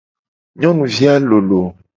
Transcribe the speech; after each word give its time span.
Nyonuvi 0.59 1.05
a 1.13 1.15
lolo. 1.27 1.63